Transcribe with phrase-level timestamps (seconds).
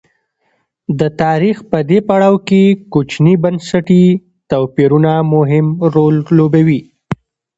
[0.99, 2.61] د تاریخ په دې پړاو کې
[2.93, 4.03] کوچني بنسټي
[4.51, 6.81] توپیرونه مهم رول لوبوي.